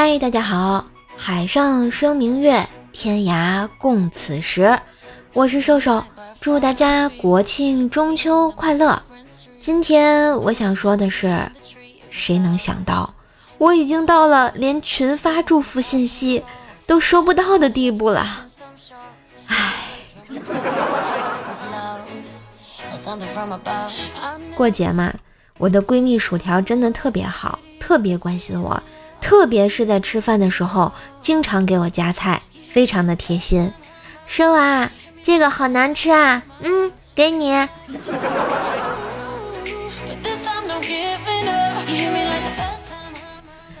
[0.00, 0.84] 嗨，大家好！
[1.16, 4.78] 海上生明月，天涯共此时。
[5.32, 6.04] 我是瘦瘦，
[6.40, 9.02] 祝大家国庆中秋快乐。
[9.58, 11.50] 今天我想说的是，
[12.08, 13.12] 谁能想到，
[13.58, 16.44] 我已经到了连群发祝福信息
[16.86, 18.46] 都收不到的地步了。
[19.48, 19.56] 唉，
[24.54, 25.12] 过节嘛，
[25.58, 28.80] 我的闺蜜薯条真的特别好，特别关心我。
[29.28, 33.70] 特别是在吃饭的时候，经常给我夹菜，非常的贴心。
[34.24, 34.90] 瘦啊，
[35.22, 37.68] 这个好难吃啊，嗯，给你。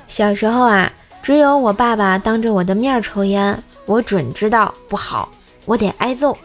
[0.06, 5.30] 小时候啊，只有我爸爸当着我的面抽烟，我准知道不好，
[5.64, 6.36] 我得挨揍。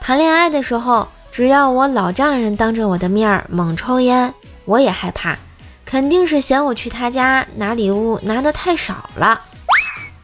[0.00, 4.32] 谈恋爱的时候，只要我老丈人当着我的面猛抽烟，
[4.64, 5.36] 我也害怕。
[5.92, 9.42] 肯定是嫌我去他家拿礼物拿的太少了。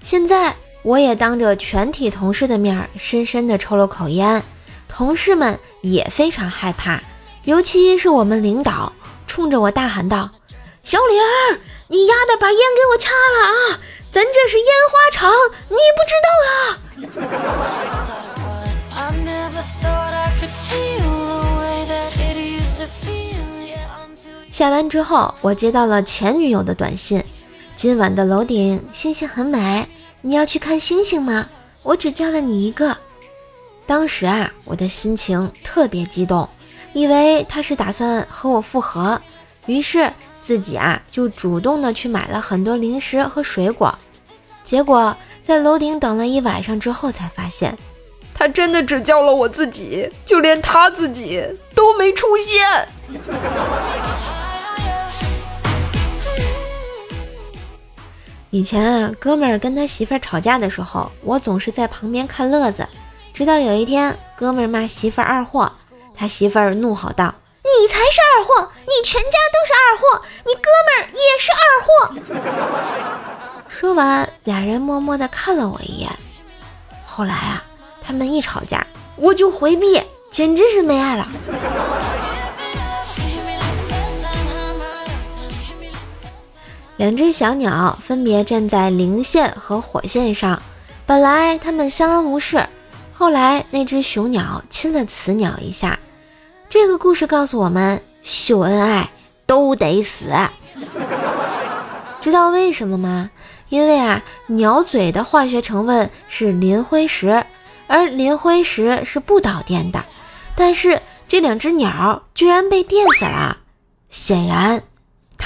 [0.01, 4.43] 现在我也当着全体同事的面深深的抽了口烟，
[4.89, 7.03] 同事们也非常害怕，
[7.45, 8.91] 尤其是我们领导
[9.27, 10.31] 冲着我大喊道
[10.83, 13.79] ：“小李儿，你丫的把烟给我掐了啊！
[14.11, 15.31] 咱这是烟花厂，
[15.69, 16.28] 你不知道
[24.59, 27.23] 下班之后，我接到了前女友的短信
[27.77, 29.89] ：“今晚的楼顶星星很美，
[30.21, 31.49] 你要去看星星吗？
[31.85, 32.97] 我只叫了你一个。”
[33.87, 36.49] 当时啊，我的心情特别激动，
[36.93, 39.23] 以为他是打算和我复合，
[39.67, 43.97] 于是自己啊就主动的去买了很多零食和水果。
[44.65, 47.79] 结果在楼顶等了一晚上之后，才发现
[48.35, 52.89] 他真的只叫了我自己，就连他自己都没出现。
[58.59, 62.89] 以前啊，哥们儿跟他媳妇儿吵架的时候，我总是在旁边看乐子。
[63.33, 65.71] 直到有一天，哥们儿骂媳妇儿二货，
[66.17, 67.33] 他媳妇儿怒吼道
[67.63, 76.11] ：“你才是二货，你全家都是二货，你哥们儿也是二货。”说完，俩人默默地看了我一眼。
[77.05, 77.63] 后来啊，
[78.03, 78.85] 他们一吵架，
[79.15, 81.29] 我就回避，简直是没爱了。
[86.99, 90.61] 两只小鸟分别站在零线和火线上，
[91.07, 92.67] 本来它们相安无事，
[93.15, 95.97] 后来那只雄鸟亲了雌鸟一下。
[96.69, 99.11] 这个故事告诉我们，秀恩爱
[99.47, 100.33] 都得死。
[102.21, 103.31] 知道为什么吗？
[103.69, 107.47] 因为啊，鸟嘴的化学成分是磷灰石，
[107.87, 110.05] 而磷灰石是不导电的。
[110.57, 113.59] 但是这两只鸟居然被电死了，
[114.11, 114.83] 显然。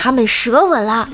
[0.02, 1.08] 他们舌吻了。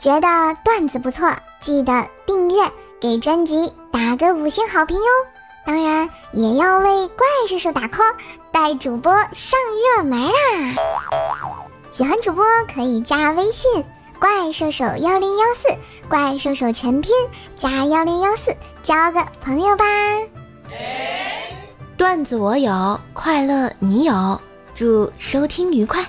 [0.00, 2.62] 觉得段子不错，记得订阅，
[2.98, 5.04] 给专辑打个五星好评哟。
[5.66, 8.14] 当然也要为怪叔叔打 call，
[8.50, 9.60] 带主播上
[9.96, 10.32] 热门啦！
[11.90, 12.42] 喜欢主播
[12.74, 13.84] 可以加微信
[14.18, 15.68] “怪兽手幺零幺四”，
[16.08, 17.12] 怪兽手全拼
[17.58, 19.84] 加幺零幺四，交个朋友吧。
[21.98, 24.40] 段子我有，快乐你有，
[24.72, 26.00] 祝收听愉快。